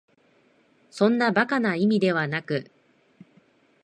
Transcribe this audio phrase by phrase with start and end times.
[0.89, 2.71] そんな馬鹿な意味ではなく、